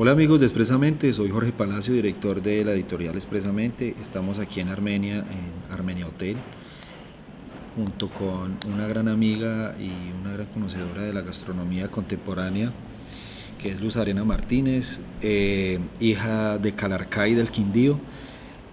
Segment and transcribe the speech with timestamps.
[0.00, 3.96] Hola amigos de Expresamente, soy Jorge Palacio, director de la editorial Expresamente.
[4.00, 6.36] Estamos aquí en Armenia, en Armenia Hotel,
[7.74, 9.90] junto con una gran amiga y
[10.20, 12.70] una gran conocedora de la gastronomía contemporánea,
[13.60, 17.98] que es Luz Arena Martínez, eh, hija de Calarcay del Quindío.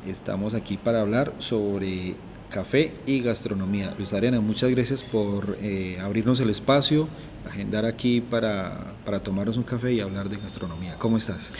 [0.07, 2.17] Estamos aquí para hablar sobre
[2.51, 3.95] café y gastronomía.
[3.97, 7.07] Luz Arena, muchas gracias por eh, abrirnos el espacio
[7.47, 10.95] agendar aquí para, para tomarnos un café y hablar de gastronomía.
[10.97, 11.51] ¿Cómo estás?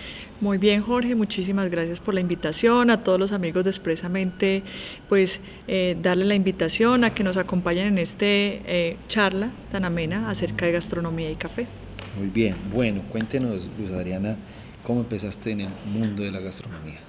[0.42, 2.90] Muy bien, Jorge, muchísimas gracias por la invitación.
[2.90, 4.64] A todos los amigos de Expresamente,
[5.08, 10.30] pues eh, darle la invitación a que nos acompañen en esta eh, charla tan amena
[10.30, 11.68] acerca de gastronomía y café.
[12.18, 14.38] Muy bien, bueno, cuéntenos, Luz Adriana,
[14.84, 17.00] ¿cómo empezaste en el mundo de la gastronomía?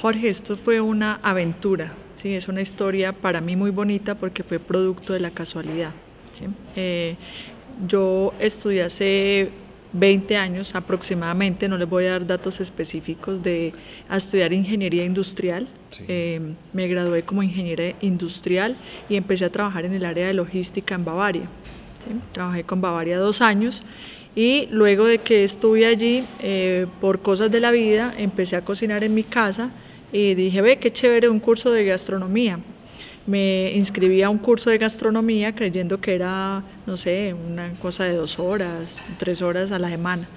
[0.00, 2.34] Jorge, esto fue una aventura, ¿sí?
[2.34, 5.92] es una historia para mí muy bonita porque fue producto de la casualidad.
[6.32, 6.44] ¿sí?
[6.74, 7.16] Eh,
[7.86, 9.50] yo estudié hace
[9.92, 13.72] 20 años aproximadamente, no les voy a dar datos específicos, de
[14.08, 15.68] a estudiar ingeniería industrial.
[16.06, 16.40] Eh,
[16.72, 18.76] me gradué como ingeniera industrial
[19.08, 21.48] y empecé a trabajar en el área de logística en Bavaria.
[22.32, 23.82] Trabajé con Bavaria dos años
[24.36, 29.02] y luego de que estuve allí, eh, por cosas de la vida, empecé a cocinar
[29.02, 29.70] en mi casa
[30.12, 32.60] y dije, ve, qué chévere un curso de gastronomía
[33.26, 38.14] me inscribí a un curso de gastronomía creyendo que era, no sé, una cosa de
[38.14, 40.28] dos horas, tres horas a la semana.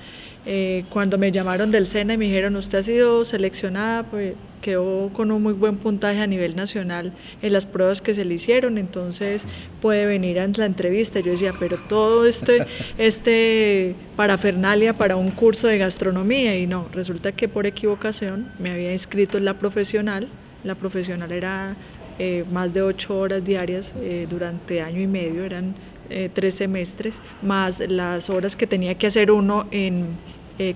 [0.46, 5.10] Eh, cuando me llamaron del SENA y me dijeron, usted ha sido seleccionada, pues quedó
[5.14, 8.78] con un muy buen puntaje a nivel nacional en las pruebas que se le hicieron,
[8.78, 9.46] entonces
[9.82, 11.20] puede venir a la entrevista.
[11.20, 12.66] Yo decía, pero todo este,
[12.98, 18.92] este parafernalia para un curso de gastronomía y no, resulta que por equivocación me había
[18.92, 20.28] inscrito en la profesional,
[20.64, 21.76] la profesional era
[22.20, 25.76] eh, más de ocho horas diarias eh, durante año y medio, eran
[26.10, 30.10] eh, tres semestres, más las horas que tenía que hacer uno en,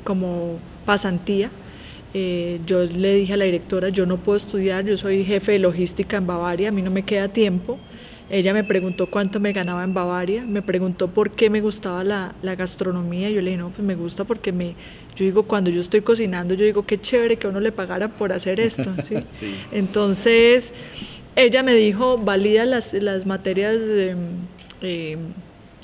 [0.03, 1.51] como pasantía.
[2.65, 6.17] yo le dije a la directora, yo no puedo estudiar, yo soy jefe de logística
[6.17, 7.77] en Bavaria, a mí no me queda tiempo.
[8.29, 12.35] Ella me preguntó cuánto me ganaba en Bavaria, me preguntó por qué me gustaba la,
[12.41, 13.29] la, gastronomía.
[13.29, 14.75] Yo le dije, no, pues me gusta porque me,
[15.15, 18.33] yo digo, cuando yo estoy cocinando, yo digo, qué chévere que uno le pagara por
[18.33, 18.93] hacer esto.
[19.03, 19.15] ¿sí?
[19.71, 20.73] Entonces,
[21.37, 23.77] ella me dijo, valida las, las materias
[24.81, 25.17] eh,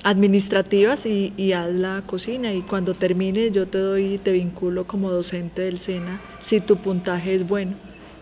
[0.04, 5.62] administrativas y, haz la cocina y cuando termine yo te doy, te vinculo como docente
[5.62, 7.74] del SENA si tu puntaje es bueno.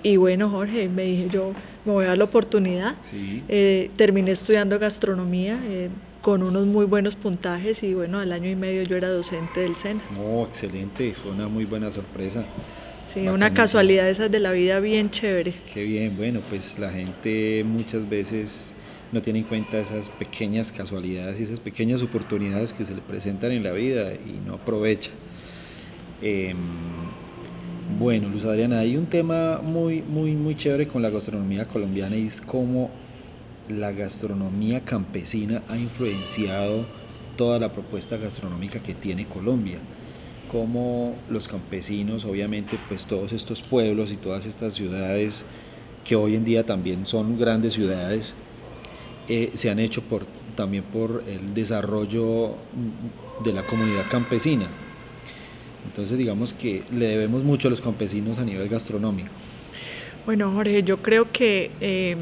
[0.03, 1.53] Y bueno, Jorge, me dije yo,
[1.85, 2.95] me voy a dar la oportunidad.
[3.13, 5.89] Eh, terminé estudiando gastronomía eh,
[6.21, 9.75] con unos muy buenos puntajes y bueno, al año y medio yo era docente del
[9.75, 10.01] SENA.
[10.19, 12.45] Oh, excelente, fue una muy buena sorpresa.
[13.13, 15.53] Sí, una casualidad esas de la vida bien chévere.
[15.73, 18.73] Qué bien, bueno, pues la gente muchas veces
[19.11, 23.51] no tiene en cuenta esas pequeñas casualidades y esas pequeñas oportunidades que se le presentan
[23.51, 25.11] en la vida y no aprovecha.
[26.21, 26.55] Em,
[27.99, 32.27] bueno, Luz Adriana, hay un tema muy, muy, muy chévere con la gastronomía colombiana y
[32.27, 32.91] es cómo
[33.67, 36.85] la gastronomía campesina ha influenciado
[37.35, 39.79] toda la propuesta gastronómica que tiene Colombia
[40.51, 45.45] cómo los campesinos, obviamente, pues todos estos pueblos y todas estas ciudades,
[46.03, 48.33] que hoy en día también son grandes ciudades,
[49.29, 50.25] eh, se han hecho por,
[50.57, 52.55] también por el desarrollo
[53.45, 54.65] de la comunidad campesina.
[55.85, 59.29] Entonces digamos que le debemos mucho a los campesinos a nivel gastronómico.
[60.25, 62.17] Bueno, Jorge, yo creo que eh,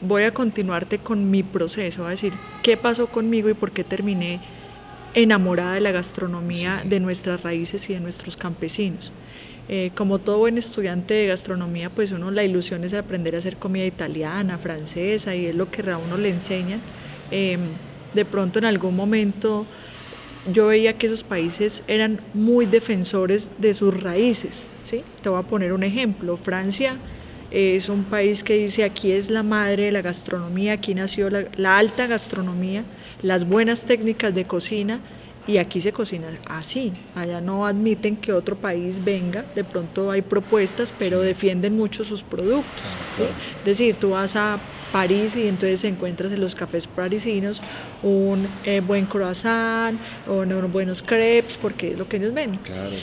[0.00, 2.32] voy a continuarte con mi proceso, a decir
[2.64, 4.40] qué pasó conmigo y por qué terminé
[5.14, 9.12] enamorada de la gastronomía, de nuestras raíces y de nuestros campesinos.
[9.68, 13.56] Eh, como todo buen estudiante de gastronomía, pues uno la ilusión es aprender a hacer
[13.56, 16.80] comida italiana, francesa, y es lo que a uno le enseñan.
[17.30, 17.60] Em,
[18.14, 19.66] de pronto en algún momento
[20.52, 24.68] yo veía que esos países eran muy defensores de sus raíces.
[24.82, 25.02] ¿sí?
[25.22, 26.36] Te voy a poner un ejemplo.
[26.36, 26.96] Francia
[27.50, 31.78] es un país que dice aquí es la madre de la gastronomía, aquí nació la
[31.78, 32.84] alta gastronomía
[33.22, 35.00] las buenas técnicas de cocina
[35.46, 36.92] y aquí se cocina así.
[37.14, 42.22] Allá no admiten que otro país venga, de pronto hay propuestas, pero defienden mucho sus
[42.22, 42.84] productos.
[43.60, 44.60] Es decir, tú vas a
[44.92, 47.60] París y entonces encuentras en los cafés parisinos
[48.02, 49.98] un eh, buen croissant
[50.28, 52.58] o unos buenos crepes porque es lo que ellos ven.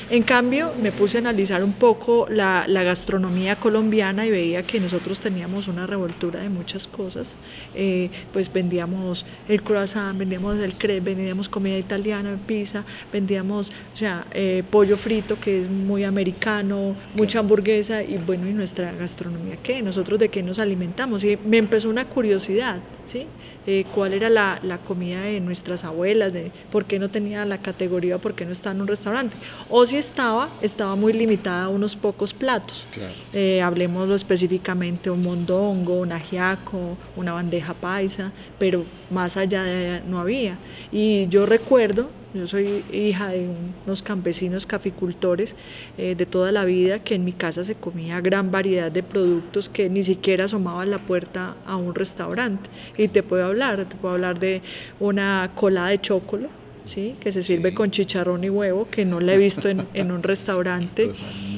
[0.09, 5.19] En cambio, me puse a analizar un poco la, gastronomía colombiana y veía que nosotros
[5.19, 7.35] teníamos una revoltura de muchas cosas.
[7.75, 14.25] Eh, pues vendíamos el croissant, vendíamos el crepe, vendíamos comida italiana, pizza, vendíamos o sea,
[14.31, 19.81] eh, pollo frito que es muy americano, mucha hamburguesa y bueno, ¿y nuestra gastronomía qué?
[19.81, 21.23] ¿Nosotros de qué nos alimentamos?
[21.23, 23.25] Y me empezó una curiosidad, ¿sí?
[23.69, 28.17] Eh, ¿Cuál era la, comida de nuestras abuelas, de por qué no tenía la categoría,
[28.17, 29.35] por qué no estaba en un restaurante.
[29.69, 32.85] O si estaba, estaba muy limitada a unos pocos platos.
[32.93, 33.13] Claro.
[33.33, 40.03] Eh, hablemoslo específicamente, un mondongo, un ajiaco, una bandeja paisa, pero más allá de allá
[40.07, 40.57] no había.
[40.89, 43.47] Y yo recuerdo yo soy hija de
[43.85, 45.55] unos campesinos caficultores
[45.97, 49.69] eh, de toda la vida que en mi casa se comía gran variedad de productos
[49.69, 52.69] que ni siquiera asomaban la puerta a un restaurante.
[52.97, 54.61] Y te puedo hablar, te puedo hablar de
[54.99, 56.56] una cola de chocolate
[56.87, 57.15] ¿sí?
[57.19, 60.23] que se sirve con chicharrón y huevo, que no la he visto en, en un
[60.23, 61.09] restaurante.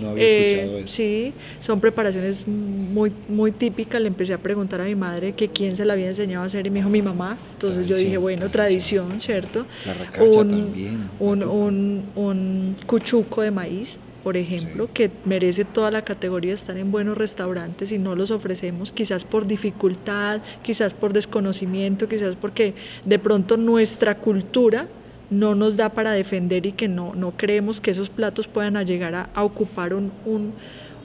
[0.02, 0.88] no había escuchado eh, eso.
[0.88, 4.02] Sí, son preparaciones muy, muy típicas.
[4.02, 6.68] Le empecé a preguntar a mi madre que quién se la había enseñado a hacer
[6.68, 7.38] y me dijo mi mamá.
[7.54, 9.66] Entonces yo dije, bueno, tradición, ¿cierto?
[9.86, 11.10] La un, también.
[11.20, 16.78] Un, un, un cuchuco de maíz por ejemplo, que merece toda la categoría de estar
[16.78, 22.74] en buenos restaurantes y no los ofrecemos, quizás por dificultad, quizás por desconocimiento, quizás porque
[23.06, 24.88] de pronto nuestra cultura
[25.30, 29.16] no nos da para defender y que no, no creemos que esos platos puedan llegar
[29.16, 30.54] a, ocupar un, un,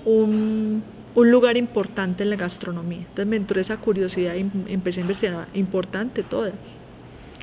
[0.04, 0.82] un,
[1.14, 3.00] un, lugar importante en la gastronomía.
[3.00, 6.52] Entonces me entró esa curiosidad y empecé a investigar, importante toda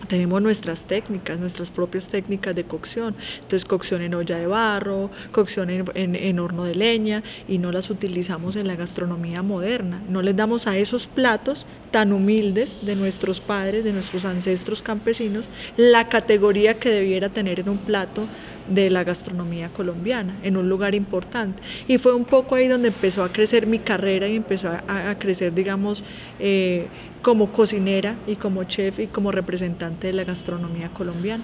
[0.08, 3.16] tenemos nuestras técnicas, nuestras propias técnicas de cocción.
[3.36, 8.56] Entonces, cocción en olla de barro, cocción en, horno de leña, y no las utilizamos
[8.56, 10.02] en la gastronomía moderna.
[10.10, 15.50] No les damos a esos platos tan humildes de nuestros padres, de nuestros ancestros campesinos,
[15.78, 18.28] la categoría que debiera tener en un plato
[18.68, 21.62] de la gastronomía colombiana, en un lugar importante.
[21.88, 25.54] Y fue un poco ahí donde empezó a crecer mi carrera y empezó a, crecer,
[25.54, 26.04] digamos,
[26.40, 26.88] eh,
[27.22, 31.44] como cocinera y como chef y como representante de la gastronomía colombiana.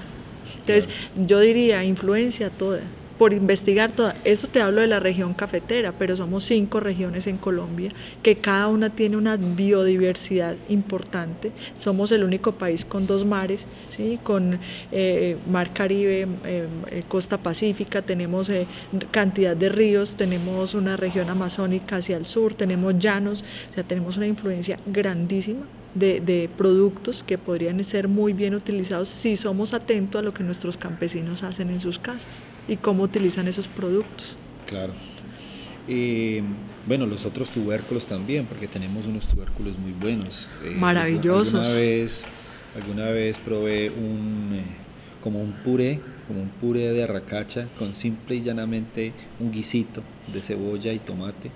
[0.60, 2.82] Entonces, yo diría, influencia toda
[3.18, 4.16] por investigar toda.
[4.24, 7.90] Eso te hablo de la región cafetera, pero somos cinco regiones en Colombia
[8.24, 11.52] que cada una tiene una biodiversidad importante.
[11.78, 14.20] Somos el único país con dos mares, ¿sí?
[14.24, 14.60] con
[14.92, 18.52] eh, mar Caribe, eh, eh, costa pacífica, tenemos
[19.12, 24.18] cantidad de ríos, tenemos una región amazónica hacia el sur, tenemos llanos, o sea, tenemos
[24.18, 30.22] una influencia grandísima de, productos que podrían ser muy bien utilizados si somos atentos a
[30.22, 34.38] lo que nuestros campesinos hacen en sus casas y cómo utilizan esos productos.
[34.66, 34.94] Claro.
[35.88, 36.42] y
[36.88, 40.48] bueno, los otros tubérculos también, porque tenemos unos tubérculos muy buenos.
[40.64, 41.66] Eh, Maravillosos.
[41.66, 42.26] Alguna vez,
[42.76, 44.64] alguna vez probé un, eh,
[45.22, 50.02] como un puré, como un puré de arracacha con simple y llanamente un guisito
[50.34, 51.52] de cebolla y tomate.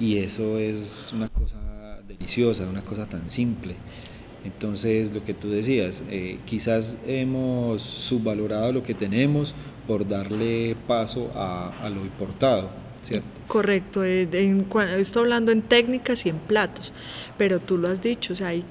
[0.00, 3.76] Y eso es una cosa deliciosa, una cosa tan simple.
[4.44, 9.54] Entonces, lo que tú decías, eh, quizás hemos subvalorado lo que tenemos
[9.86, 12.70] por darle paso a, lo importado,
[13.02, 13.26] ¿cierto?
[13.46, 14.28] Correcto, eh,
[14.98, 16.92] estoy hablando en técnicas y en platos,
[17.38, 18.64] pero tú lo has dicho, o sea, hay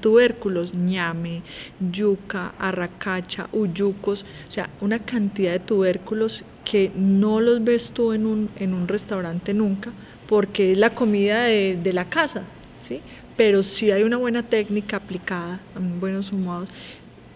[0.00, 1.42] tubérculos, ñame,
[1.80, 8.26] yuca, arracacha, uyucos, o sea, una cantidad de tubérculos que no los ves tú en
[8.26, 9.92] un, en un restaurante nunca,
[10.28, 12.42] porque es la comida de, de la casa,
[12.80, 13.00] ¿sí?
[13.38, 15.60] pero si hay una buena técnica aplicada,
[16.00, 16.68] buenos humados,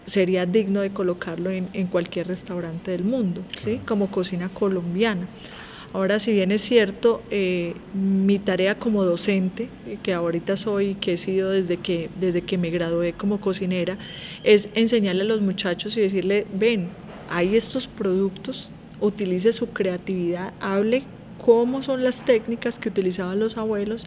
[0.05, 3.79] sería digno de colocarlo en, en cualquier restaurante del mundo, ¿sí?
[3.85, 5.27] como cocina colombiana.
[5.93, 11.13] Ahora, si bien es cierto, eh, mi tarea como docente, eh, que ahorita soy, que
[11.13, 13.99] he sido desde que, desde que me gradué como cocinera,
[14.43, 16.87] es enseñarle a los muchachos y decirle, ven,
[17.29, 18.71] hay estos productos,
[19.01, 21.03] utilice su creatividad, hable
[21.45, 24.05] cómo son las técnicas que utilizaban los abuelos,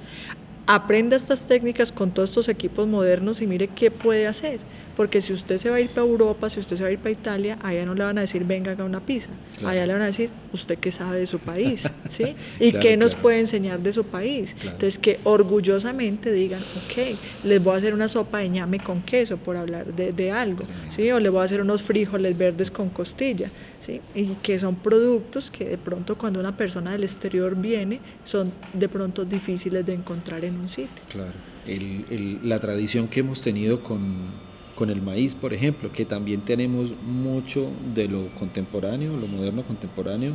[0.67, 4.59] aprenda estas técnicas con todos estos equipos modernos y mire qué puede hacer.
[4.97, 6.99] Porque si usted se va a ir para Europa, si usted se va a ir
[6.99, 9.29] para Italia, allá no le van a decir venga haga una pizza.
[9.65, 12.35] Allá le van a decir usted qué sabe de su país, ¿sí?
[12.59, 14.57] Y qué nos puede enseñar de su país.
[14.63, 19.37] Entonces que orgullosamente digan, ok, les voy a hacer una sopa de ñame con queso,
[19.37, 21.11] por hablar de, de algo, ¿sí?
[21.11, 23.51] O les voy a hacer unos frijoles verdes con costilla,
[23.81, 24.01] ¿sí?
[24.15, 28.89] Y que son productos que de pronto cuando una persona del exterior viene, son de
[28.89, 31.05] pronto difíciles de encontrar en un sitio.
[31.11, 31.35] Claro.
[31.67, 36.43] El, el, la tradición que hemos tenido con con el maíz, por ejemplo, que también
[36.43, 40.35] tenemos mucho de lo contemporáneo, lo moderno contemporáneo,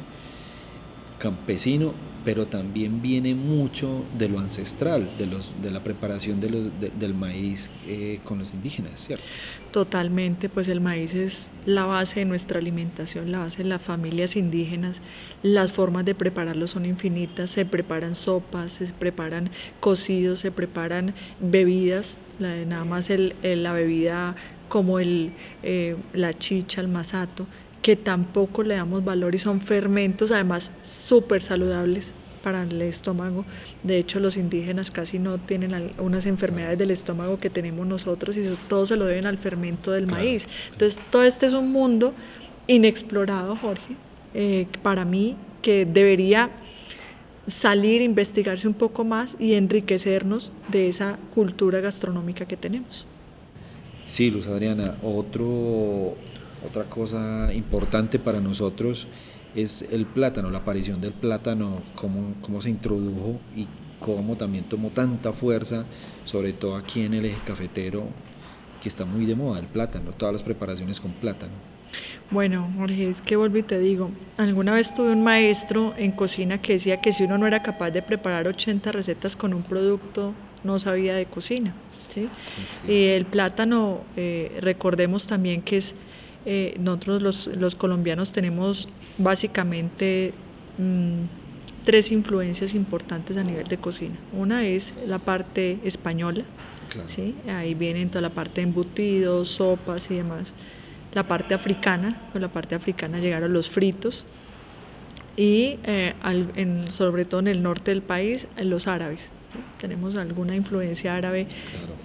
[1.21, 1.93] campesino,
[2.25, 7.13] pero también viene mucho de lo ancestral, de, los, de la preparación de los, del
[7.13, 9.23] maíz eh, con los indígenas, ¿cierto?
[9.71, 14.35] Totalmente, pues el maíz es la base de nuestra alimentación, la base de las familias
[14.35, 15.01] indígenas.
[15.43, 22.17] Las formas de prepararlo son infinitas, se preparan sopas, se preparan cocidos, se preparan bebidas,
[22.39, 24.35] nada más el, la bebida
[24.69, 27.45] como el, eh, la chicha, el masato,
[27.81, 33.45] que tampoco le damos valor y son fermentos además súper saludables para el estómago.
[33.83, 38.41] De hecho, los indígenas casi no tienen unas enfermedades del estómago que tenemos nosotros y
[38.41, 40.47] eso, todo se lo deben al fermento del maíz.
[40.71, 42.13] Entonces, todo este es un mundo
[42.67, 43.95] inexplorado, Jorge,
[44.33, 46.49] eh, para mí, que debería
[47.47, 53.05] salir, investigarse un poco más y enriquecernos de esa cultura gastronómica que tenemos.
[54.07, 56.15] Sí, Luz Adriana, otro,
[56.67, 59.07] otra cosa importante para nosotros
[59.55, 63.67] es el plátano, la aparición del plátano, cómo, cómo se introdujo y
[63.99, 65.85] cómo también tomó tanta fuerza,
[66.25, 68.05] sobre todo aquí en el eje cafetero,
[68.81, 71.53] que está muy de moda el plátano, todas las preparaciones con plátano.
[72.31, 76.61] Bueno, Jorge, es que vuelvo y te digo, alguna vez tuve un maestro en cocina
[76.61, 80.33] que decía que si uno no era capaz de preparar 80 recetas con un producto,
[80.63, 81.73] no sabía de cocina.
[82.07, 82.29] ¿sí?
[82.87, 85.95] Y el plátano, eh, recordemos también que es
[86.45, 90.33] eh, nosotros los, los, colombianos tenemos básicamente
[90.77, 91.23] mm,
[91.85, 94.15] tres influencias importantes a nivel de cocina.
[94.33, 96.43] Una es la parte española,
[97.07, 97.35] ¿sí?
[97.47, 100.53] ahí viene toda la parte de embutidos, sopas y demás.
[101.13, 104.25] La parte africana, con la parte africana llegaron los fritos
[105.35, 106.13] y eh,
[106.89, 109.31] sobre todo en el norte del país, los árabes
[109.79, 111.47] tenemos alguna influencia árabe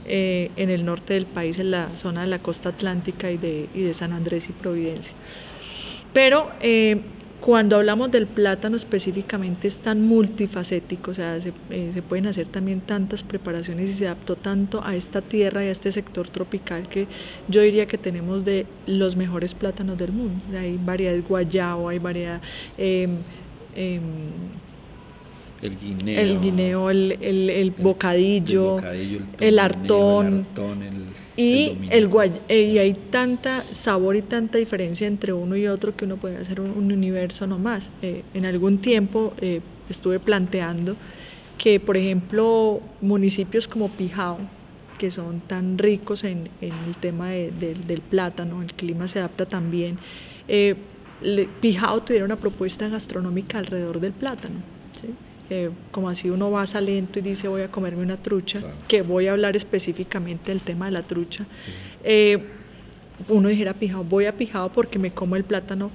[0.07, 3.69] eh, en el norte del país, en la zona de la costa atlántica y de,
[3.75, 5.15] y de San Andrés y Providencia.
[6.13, 7.01] Pero eh,
[7.41, 12.49] cuando hablamos del plátano específicamente es tan multifacético, o sea, se, eh, se, pueden hacer
[12.49, 16.89] también tantas preparaciones y se adaptó tanto a esta tierra y a este sector tropical
[16.89, 17.07] que
[17.49, 20.41] yo diría que tenemos de los mejores plátanos del mundo.
[20.59, 22.41] Hay variedad guayabo, hay variedad...
[22.79, 23.19] Em,
[25.63, 27.13] el guineo, el, guineo, el,
[27.51, 28.79] el, bocadillo,
[29.41, 30.47] el, artón,
[31.37, 32.11] y, el
[32.49, 36.37] eh, y hay tanta sabor y tanta diferencia entre uno y otro que uno puede
[36.37, 37.91] hacer un, universo nomás.
[38.03, 40.97] Eh, en algún tiempo eh, estuve planteando
[41.59, 44.39] que, por ejemplo, municipios como Pijao,
[44.99, 49.99] que son tan ricos en, en el tema del plátano, el clima se adapta también,
[51.61, 54.57] Pijao tuviera una propuesta gastronómica alrededor del plátano.
[55.01, 55.09] ¿sí?
[55.49, 59.03] Eh, como así uno va a lento y dice voy a comerme una trucha, que
[59.03, 61.47] voy a hablar específicamente del tema de la trucha,
[62.03, 62.39] eh,
[63.29, 65.91] uno dijera pijado, voy a pijado porque me como el plátano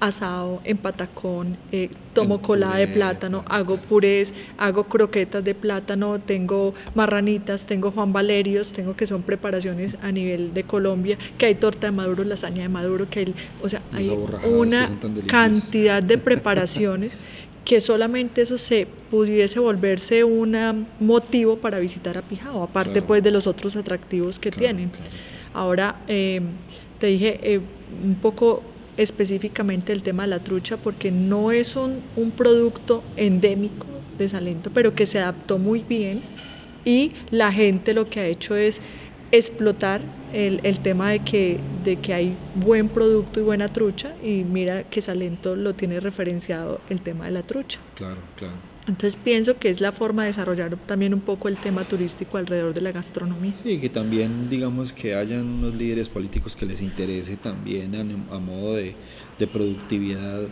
[0.00, 6.74] asado en patacón, eh, tomo colada de plátano, hago purés, hago croquetas de plátano, tengo
[6.94, 11.88] marranitas, tengo Juan Valerios, tengo que son preparaciones a nivel de Colombia, que hay torta
[11.88, 14.10] de maduro, lasaña de maduro, que hay, o sea, hay
[14.50, 14.90] una
[15.26, 17.16] cantidad de preparaciones
[17.66, 23.32] que solamente eso se pudiese volverse un motivo para visitar a Pijao, aparte pues de
[23.32, 24.92] los otros atractivos que tienen.
[25.52, 26.40] Ahora, eh,
[27.00, 27.60] te dije eh,
[28.04, 28.62] un poco
[28.96, 34.70] específicamente el tema de la trucha, porque no es un, un producto endémico de Salento,
[34.72, 36.22] pero que se adaptó muy bien
[36.84, 38.80] y la gente lo que ha hecho es
[39.32, 40.00] explotar
[40.32, 44.84] el, el, tema de que, de que hay buen producto y buena trucha y mira
[44.84, 47.78] que Salento lo tiene referenciado el tema de la trucha.
[47.94, 48.54] Claro, claro.
[48.88, 52.72] Entonces pienso que es la forma de desarrollar también un poco el tema turístico alrededor
[52.72, 53.54] de la gastronomía.
[53.54, 58.38] Sí, que también digamos que hayan unos líderes políticos que les interese también a, a
[58.38, 58.94] modo de,
[59.38, 60.42] de productividad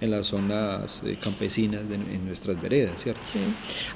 [0.00, 3.22] en las zonas eh, campesinas en nuestras veredas, ¿cierto?
[3.24, 3.38] Sí.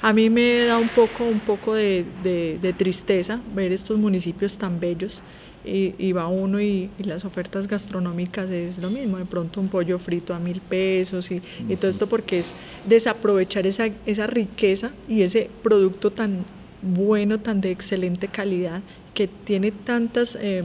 [0.01, 4.79] A mí me da un poco, un poco de, de, tristeza ver estos municipios tan
[4.79, 5.21] bellos
[5.65, 10.33] y, va uno y, las ofertas gastronómicas es lo mismo, de pronto un pollo frito
[10.33, 12.53] a mil pesos y, y todo esto porque es
[12.87, 16.45] desaprovechar esa, esa riqueza y ese producto tan
[16.81, 18.81] bueno, tan de excelente calidad,
[19.13, 20.37] que tiene tantas...
[20.41, 20.63] Eh,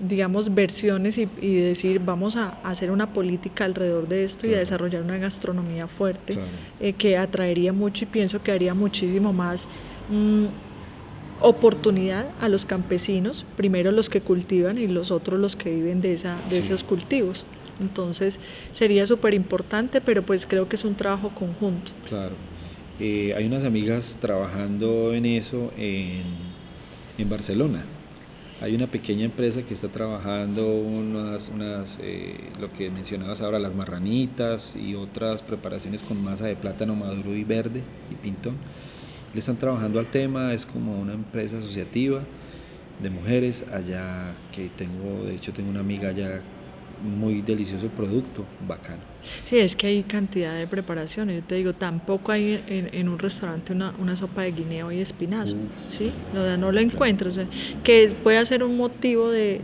[0.00, 5.02] digamos, versiones y, decir, vamos a hacer una política alrededor de esto y a desarrollar
[5.02, 6.38] una gastronomía fuerte
[6.80, 9.68] eh, que atraería mucho y pienso que haría muchísimo más
[10.08, 10.46] mm,
[11.40, 16.14] oportunidad a los campesinos, primero los que cultivan y los otros los que viven de,
[16.14, 17.44] esa, de esos cultivos.
[17.80, 18.40] Entonces
[18.72, 21.92] sería súper importante, pero pues creo que es un trabajo conjunto.
[22.08, 22.34] Claro.
[22.98, 26.22] Eh, hay unas amigas trabajando en eso en,
[27.16, 27.86] en Barcelona
[28.60, 33.74] hay una pequeña empresa que está trabajando unas, unas eh, lo que mencionabas ahora, las
[33.74, 38.56] marranitas y otras preparaciones con masa de plátano maduro y verde y pintón.
[39.32, 42.20] Le están trabajando al tema, es como una empresa asociativa
[43.02, 46.42] de mujeres allá que tengo, de hecho tengo una amiga allá
[47.02, 49.09] muy delicioso el producto, bacano.
[49.44, 51.40] Sí, es que hay cantidad de preparaciones.
[51.42, 55.56] Yo te digo, tampoco hay en, un restaurante una, una, sopa de guineo y espinazo,
[55.90, 56.12] ¿sí?
[56.34, 57.38] No, no lo encuentras.
[57.84, 59.60] que puede ser un motivo de,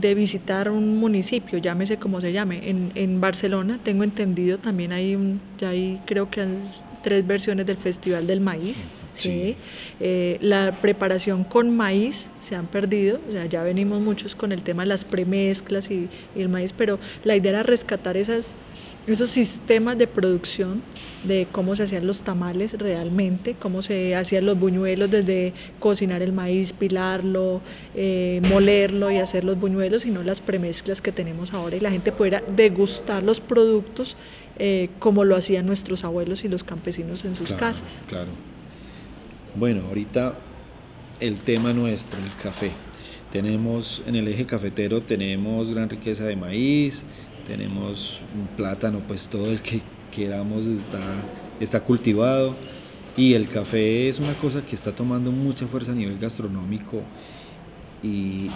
[0.00, 2.68] de visitar un municipio, llámese como se llame.
[2.68, 6.58] En, en Barcelona tengo entendido también hay un, ya hay creo que hay
[7.02, 8.88] tres versiones del Festival del Maíz.
[9.14, 9.56] Sí.
[10.00, 14.88] Eh, la preparación con maíz se han perdido, ya venimos muchos con el tema de
[14.88, 18.54] las premezclas y, y el maíz, pero la idea era rescatar esas
[19.06, 20.82] esos sistemas de producción
[21.24, 26.32] de cómo se hacían los tamales realmente, cómo se hacían los buñuelos desde cocinar el
[26.32, 27.60] maíz, pilarlo,
[27.94, 31.90] eh, molerlo y hacer los buñuelos, y no las premezclas que tenemos ahora y la
[31.90, 34.16] gente pudiera degustar los productos
[34.58, 38.02] eh, como lo hacían nuestros abuelos y los campesinos en sus casas.
[38.08, 38.30] Claro.
[39.54, 40.32] Bueno, ahorita
[41.20, 42.70] el tema nuestro, el café.
[43.30, 47.04] Tenemos en el eje cafetero tenemos gran riqueza de maíz,
[47.46, 51.00] tenemos un plátano, pues todo el que queramos está,
[51.60, 52.54] está cultivado
[53.14, 57.02] y el café es una cosa que está tomando mucha fuerza a nivel gastronómico
[58.02, 58.46] y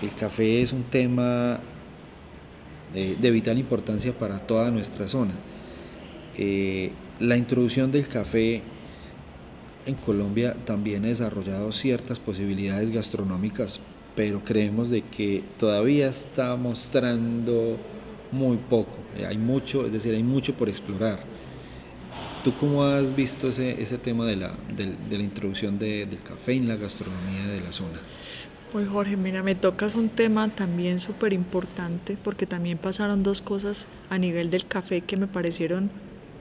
[0.00, 1.60] el café es un tema
[2.94, 5.34] de, vital importancia para toda nuestra zona.
[6.38, 8.62] Eh, la introducción del café
[9.86, 13.80] en Colombia también ha desarrollado ciertas posibilidades gastronómicas,
[14.14, 17.78] pero creemos de que todavía está mostrando
[18.32, 21.20] muy poco, eh, hay mucho, es decir, hay mucho por explorar.
[22.42, 26.52] ¿Tú cómo has visto ese, ese tema de la, de, la introducción de, del café
[26.52, 27.98] en la gastronomía de la zona?
[28.72, 33.86] Pues Jorge, mira, me tocas un tema también súper importante porque también pasaron dos cosas
[34.10, 35.90] a nivel del café que me parecieron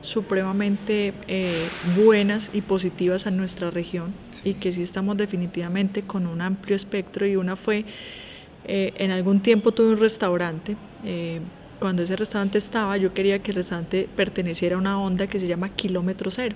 [0.02, 6.42] supremamente eh, buenas y positivas a nuestra región y que sí estamos definitivamente con un
[6.42, 7.26] amplio espectro.
[7.26, 7.86] Y una fue,
[8.66, 10.76] eh, en algún tiempo tuve un restaurante,
[11.80, 15.48] cuando ese restaurante estaba, yo quería que el restaurante perteneciera a una onda que se
[15.48, 16.56] llama Kilómetro Cero.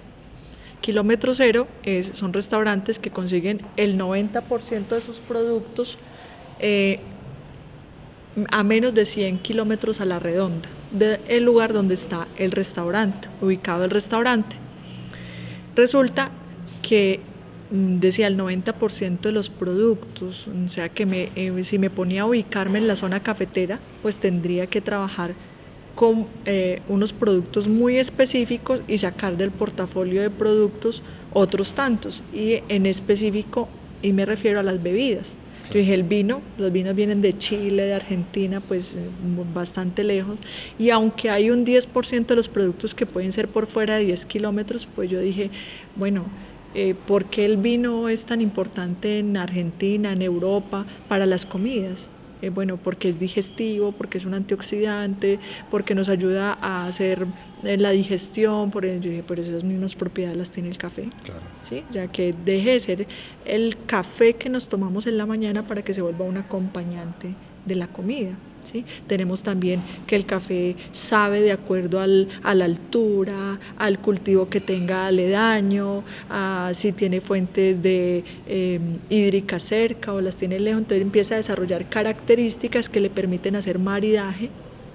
[0.82, 5.98] Kilómetro Cero es, son restaurantes que consiguen el 90% de sus productos
[6.60, 7.00] eh,
[8.50, 13.84] a menos de 100 kilómetros a la redonda del lugar donde está el restaurante, ubicado
[13.84, 14.56] el restaurante.
[15.76, 16.32] Resulta
[16.82, 17.22] que
[17.72, 22.24] Mm, decía el 90% de los productos, o sea que me, eh, si me ponía
[22.24, 25.36] a ubicarme en la zona cafetera, pues tendría que trabajar
[25.94, 32.64] con eh, unos productos muy específicos y sacar del portafolio de productos otros tantos, y
[32.70, 33.68] en específico,
[34.02, 35.36] y me refiero a las bebidas.
[35.72, 39.02] Yo dije, el vino, los vinos vienen de Chile, de Argentina, pues eh,
[39.54, 40.40] bastante lejos.
[40.80, 44.26] Y aunque hay un 10% de los productos que pueden ser por fuera de 10
[44.26, 45.52] kilómetros, pues yo dije,
[45.96, 46.26] bueno,
[46.74, 52.10] eh, por qué el vino es tan importante en Argentina, en Europa, para las comidas.
[52.42, 57.28] Eh, bueno, porque es digestivo, porque es un antioxidante, porque nos ayuda a hacer
[57.64, 58.86] eh, la digestión, por,
[59.28, 61.10] por esas mismas propiedades las tiene el café.
[61.24, 61.42] Claro.
[61.62, 61.84] ¿sí?
[61.92, 63.08] Ya que deje de ser
[63.46, 67.34] el café que nos tomamos en la mañana para que se vuelva un acompañante
[67.66, 68.32] de la comida.
[69.08, 74.60] Tenemos también que el café sabe de acuerdo al, a la altura, al cultivo que
[74.60, 81.02] tenga aledaño, a si tiene fuentes de eh, hídrica cerca o las tiene lejos, entonces
[81.02, 84.50] empieza a desarrollar características que le permiten hacer maridaje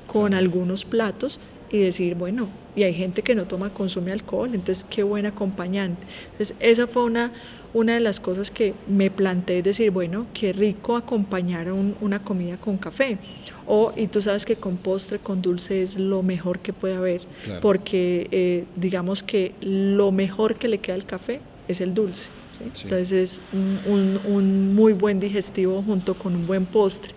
[0.06, 4.84] con algunos platos y decir, bueno, y hay gente que no toma, consume alcohol, entonces
[4.88, 6.06] qué buen acompañante.
[6.32, 7.32] Entonces esa fue una,
[7.74, 12.78] una de las cosas que me planteé, decir, bueno, qué rico acompañar una comida con
[12.78, 13.18] café.
[13.66, 17.22] O, y tú sabes que con postre, con dulce es lo mejor que puede haber,
[17.60, 22.28] porque eh, digamos que lo mejor que le queda al café es el dulce.
[22.60, 27.12] Entonces es un, un, muy buen digestivo junto con un buen postre.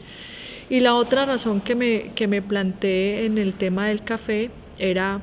[0.70, 5.22] Y la otra razón que me, que me planteé en el tema del café era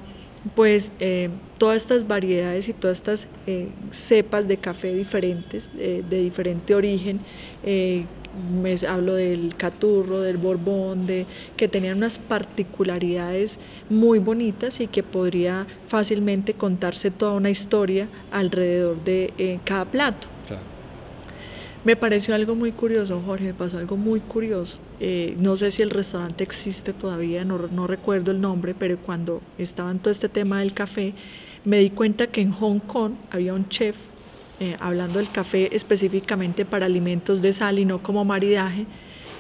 [0.55, 6.75] pues eh, todas estas variedades y todas estas eh, cepas de café diferentes, de diferente
[6.75, 7.21] origen,
[8.35, 11.27] me hablo del caturro, del borbón, de,
[11.57, 19.03] que tenían unas particularidades muy bonitas y que podría fácilmente contarse toda una historia alrededor
[19.05, 20.34] de eh, cada plato.
[21.85, 24.79] Me pareció algo muy curioso, Jorge, me pasó algo muy curioso.
[25.01, 29.43] Eh, no sé si el restaurante existe todavía, no, no recuerdo el nombre, pero cuando
[29.59, 31.13] estaba en todo este tema del café,
[31.65, 33.97] me di cuenta que en Hong Kong había un chef
[34.61, 38.87] eh, hablando del café específicamente para alimentos de sal y no como maridaje,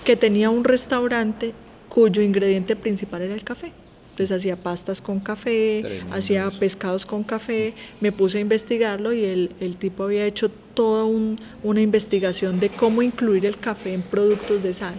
[0.05, 1.55] que tenía un restaurante
[1.89, 3.73] cuyo ingrediente principal era el café.
[4.11, 9.53] Entonces hacía pastas con café, hacía pescados con café, me puse a investigarlo y el,
[9.61, 14.63] el tipo había hecho toda un, una investigación de cómo incluir el café en productos
[14.63, 14.95] de sal.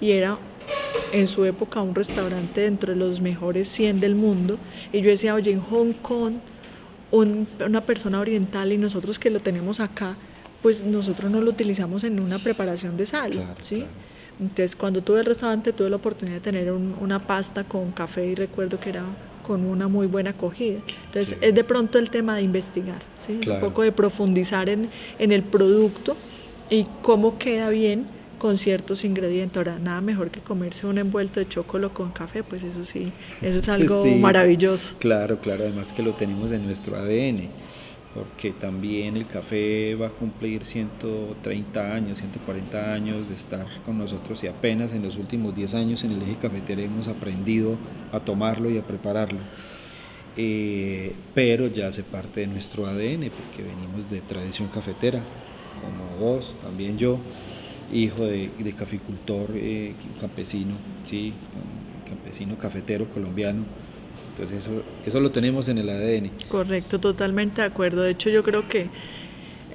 [0.00, 0.38] Y era
[1.12, 4.58] en su época un restaurante dentro de los mejores 100 del mundo.
[4.92, 6.34] Y yo decía, oye, en Hong Kong
[7.10, 10.16] una persona oriental y nosotros que lo tenemos acá,
[10.62, 13.84] pues nosotros no lo utilizamos en una preparación de sal, ¿sí?
[14.40, 18.34] Entonces, cuando tuve el restaurante, tuve la oportunidad de tener una pasta con café y
[18.34, 19.02] recuerdo que era
[19.44, 20.80] con una muy buena acogida.
[21.06, 23.48] Entonces, es de pronto el tema de investigar, ¿sí?
[23.48, 24.88] un poco de profundizar en,
[25.18, 26.16] en el producto
[26.70, 28.06] y cómo queda bien
[28.38, 29.56] con ciertos ingredientes.
[29.56, 33.12] Ahora, nada mejor que comerse un envuelto de chocolate con café, pues eso sí,
[33.42, 34.96] eso es algo maravilloso.
[34.98, 37.48] Claro, claro, además que lo tenemos en nuestro ADN
[38.14, 44.42] porque también el café va a cumplir 130 años, 140 años de estar con nosotros
[44.42, 47.76] y apenas en los últimos 10 años en el eje cafetero hemos aprendido
[48.10, 49.38] a tomarlo y a prepararlo.
[50.40, 55.20] Eh, pero ya hace parte de nuestro ADN porque venimos de tradición cafetera,
[55.82, 57.18] como vos, también yo,
[57.92, 60.74] hijo de, caficultor eh, campesino,
[61.04, 61.32] ¿sí?
[62.06, 63.64] campesino cafetero colombiano
[64.38, 66.30] entonces eso, eso lo tenemos en el ADN.
[66.48, 68.02] Correcto, totalmente de acuerdo.
[68.02, 68.88] De hecho yo creo que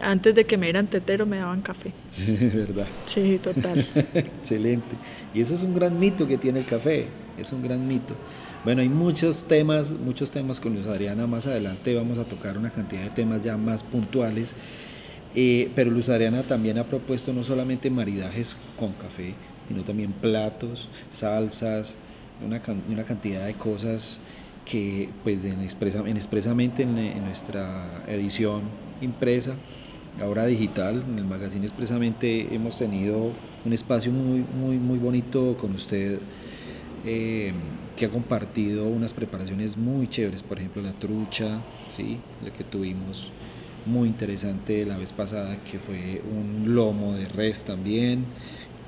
[0.02, 1.92] antes de que me dieran tetero me daban café.
[2.18, 2.88] ¿Verdad?
[3.06, 3.86] Sí, total.
[4.14, 4.96] Excelente.
[5.34, 8.16] Y eso es un gran mito que tiene el café, es un gran mito.
[8.64, 11.28] Bueno, hay muchos temas, muchos temas con Luz Adriana.
[11.28, 14.54] Más adelante vamos a tocar una cantidad de temas ya más puntuales.
[15.36, 19.34] Eh, pero Luz Adriana también ha propuesto no solamente maridajes con café,
[19.68, 21.98] sino también platos, salsas,
[22.46, 24.20] una, una cantidad de cosas
[24.64, 28.62] que pues en, expresamente en, nuestra edición
[29.02, 29.56] impresa,
[30.22, 33.32] ahora digital, en el magazine expresamente hemos tenido
[33.66, 36.20] un espacio muy, muy, muy bonito con usted
[37.06, 37.52] eh,
[37.96, 41.60] que ha compartido unas preparaciones muy chéveres, por ejemplo la trucha,
[41.96, 42.20] ¿sí?
[42.44, 43.32] la que tuvimos
[43.86, 48.26] muy interesante la vez pasada, que fue un lomo de res también,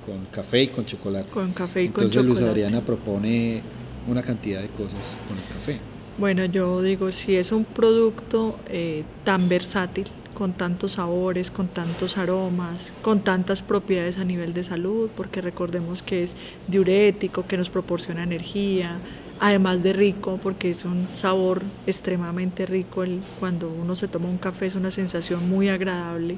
[0.06, 1.30] con café y con chocolate.
[1.30, 3.62] Con café y Entonces, con Luz Adriana propone
[4.08, 5.80] una cantidad de cosas con el café.
[6.18, 10.06] Bueno, yo digo, si es un producto eh, tan versátil,
[10.36, 16.04] con tantos sabores, con tantos aromas, con tantas propiedades a nivel de salud, porque recordemos
[16.04, 16.36] que es
[16.68, 19.00] diurético, que nos proporciona energía,
[19.40, 23.04] además de rico, porque es un sabor extremadamente rico.
[23.40, 26.38] Cuando uno se toma un café es una sensación muy agradable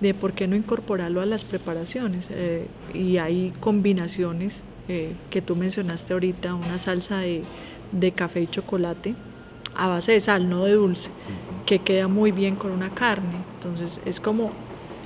[0.00, 2.28] de por qué no incorporarlo a las preparaciones.
[2.30, 7.42] Eh, y hay combinaciones eh, que tú mencionaste ahorita, una salsa de,
[7.92, 9.14] de, café y chocolate
[9.76, 11.10] a base de sal, no de dulce,
[11.64, 13.36] que queda muy bien con una carne.
[13.54, 14.52] Entonces es como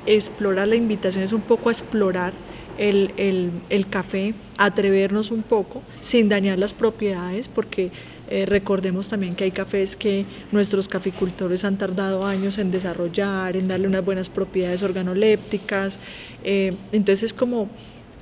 [0.07, 2.33] explorar la invitación, es un poco explorar
[2.79, 7.91] el, el, el, café, atrevernos un poco sin dañar las propiedades, porque
[8.31, 13.67] eh, recordemos también que hay cafés que nuestros caficultores han tardado años en desarrollar, en
[13.67, 15.99] darle unas buenas propiedades organolépticas.
[16.45, 17.69] Eh, entonces es como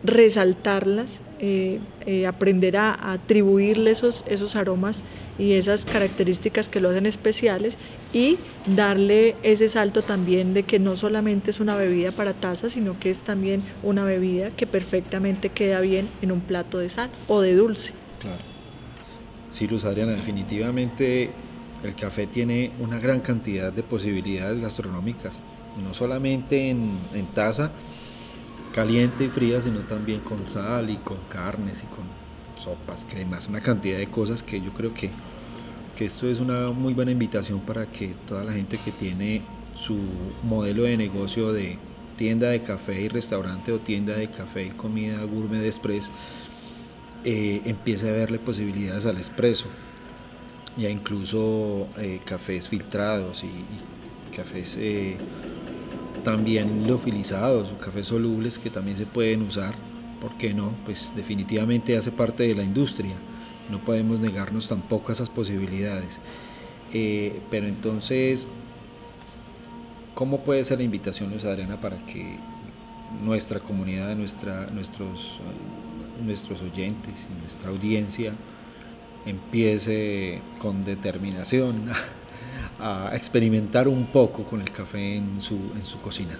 [0.04, 5.02] resaltarlas, eh, eh, aprender a, atribuirle esos, esos aromas
[5.38, 7.78] y esas características que lo hacen especiales
[8.12, 12.98] y darle ese salto también de que no solamente es una bebida para taza, sino
[12.98, 17.40] que es también una bebida que perfectamente queda bien en un plato de sal o
[17.40, 17.92] de dulce.
[18.20, 18.42] Claro.
[19.48, 21.30] Sí, Luz Adriana, definitivamente
[21.82, 25.42] el café tiene una gran cantidad de posibilidades gastronómicas,
[25.82, 27.72] no solamente en, en taza,
[28.78, 32.04] caliente y fría, sino también con sal y con carnes y con
[32.54, 35.10] sopas, cremas, una cantidad de cosas que yo creo que,
[35.96, 39.42] que esto es una muy buena invitación para que toda la gente que tiene
[39.74, 39.98] su
[40.44, 41.76] modelo de negocio de
[42.16, 46.08] tienda de café y restaurante o tienda de café y comida gourmet express
[47.24, 49.66] eh, empiece a verle posibilidades al expreso.
[50.76, 53.50] Ya incluso eh, cafés filtrados y,
[54.36, 55.16] cafés eh,
[56.28, 59.74] también leofilizados o cafés solubles que también se pueden usar,
[60.20, 60.74] ¿por qué no?
[60.84, 63.14] Pues definitivamente hace parte de la industria,
[63.70, 66.18] no podemos negarnos tampoco a esas posibilidades.
[66.92, 68.46] Eh, pero entonces,
[70.12, 72.36] ¿cómo puede ser la invitación, Luis Adriana, para que
[73.24, 74.60] nuestra comunidad, nuestros,
[76.22, 78.34] nuestros oyentes, nuestra audiencia
[79.24, 81.86] empiece con determinación
[82.80, 86.38] a experimentar un poco con el café en su, en su cocina?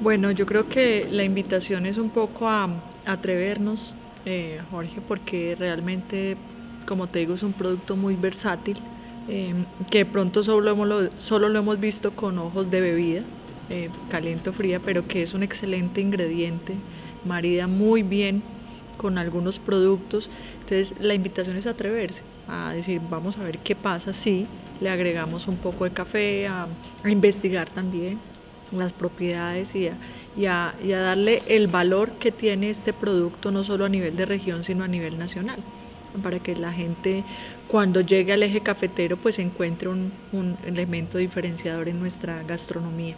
[0.00, 2.68] Bueno, yo creo que la invitación es un poco a,
[3.06, 3.94] atrevernos,
[4.24, 6.36] eh, Jorge, porque realmente,
[6.86, 8.78] como te digo, es un producto muy versátil,
[9.28, 9.54] eh,
[9.90, 13.22] que de pronto solo, hemos lo, solo lo hemos visto con ojos de bebida,
[13.70, 16.74] eh, caliente o fría, pero que es un excelente ingrediente,
[17.24, 18.42] marida muy bien
[18.96, 20.28] con algunos productos.
[20.60, 24.46] Entonces, la invitación es atreverse, a decir, vamos a ver qué pasa si
[24.84, 26.68] le agregamos un poco de café, a,
[27.06, 28.20] investigar también
[28.70, 29.88] las propiedades y
[30.46, 34.84] a, darle el valor que tiene este producto no solo a nivel de región, sino
[34.84, 35.58] a nivel nacional,
[36.22, 37.24] para que la gente
[37.66, 43.16] cuando llegue al eje cafetero pues encuentre un, un elemento diferenciador en nuestra gastronomía.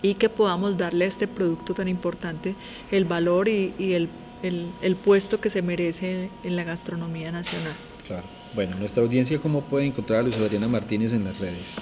[0.00, 2.54] y que podamos darle a este producto tan importante
[2.92, 4.08] el valor y, el,
[4.44, 7.74] el, puesto que se merece en la gastronomía nacional.
[8.06, 8.37] Claro.
[8.54, 11.74] Bueno, nuestra audiencia, ¿cómo puede encontrar a Luz Adriana Martínez en las redes?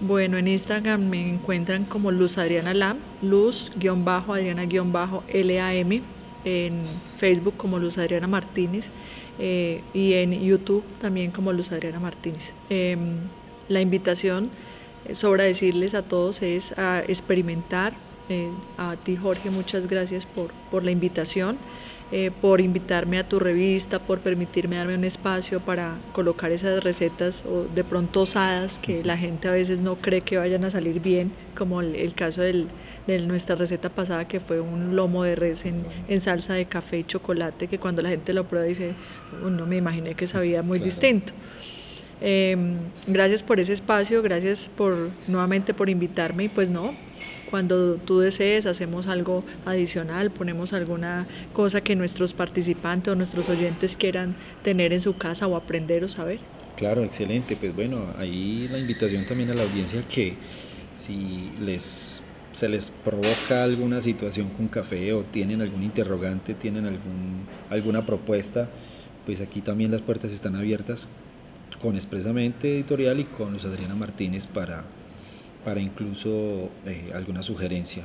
[0.00, 6.02] Bueno, en Instagram me encuentran como Luz Adriana Lam, Luz-Adriana-LAM,
[6.44, 6.82] en
[7.18, 8.90] Facebook como Luz Adriana Martínez
[9.38, 12.52] eh, y en YouTube también como Luz Adriana Martínez.
[12.68, 13.18] Em,
[13.68, 14.50] la invitación
[15.12, 17.94] sobra decirles a todos es a experimentar.
[18.30, 21.58] Eh, a ti Jorge, muchas gracias por, por la invitación,
[22.12, 27.44] eh, por invitarme a tu revista, por permitirme darme un espacio para colocar esas recetas
[27.46, 31.00] o de pronto osadas que la gente a veces no cree que vayan a salir
[31.00, 32.68] bien, como el, caso del,
[33.06, 36.98] de nuestra receta pasada que fue un lomo de res en, en, salsa de café
[36.98, 38.92] y chocolate, que cuando la gente lo prueba dice,
[39.42, 41.32] no me imaginé que sabía muy distinto.
[42.20, 46.94] Em, gracias por ese espacio, gracias por nuevamente por invitarme y pues no,
[47.54, 53.96] cuando tú desees hacemos algo adicional, ponemos alguna cosa que nuestros participantes o nuestros oyentes
[53.96, 56.40] quieran tener en su casa o aprender o saber.
[56.76, 57.54] Claro, excelente.
[57.54, 60.34] Pues bueno, ahí la invitación también a la audiencia que
[60.94, 67.46] si les se les provoca alguna situación con café o tienen algún interrogante, tienen algún,
[67.70, 68.68] alguna propuesta,
[69.26, 71.06] pues aquí también las puertas están abiertas
[71.80, 74.82] con Expresamente Editorial y con Luz Adriana Martínez para,
[75.64, 78.04] para incluso eh, alguna sugerencia.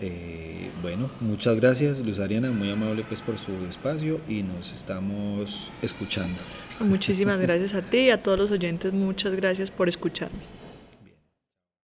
[0.00, 5.70] Eh, bueno, muchas gracias Luz Adriana, muy amable pues por su espacio y nos estamos
[5.82, 6.40] escuchando.
[6.80, 10.63] Muchísimas gracias a ti y a todos los oyentes, muchas gracias por escucharme.